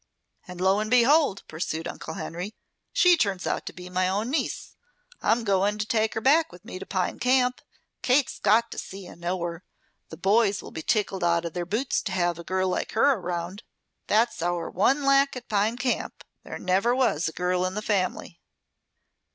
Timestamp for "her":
6.15-6.21, 9.43-9.63, 12.93-13.11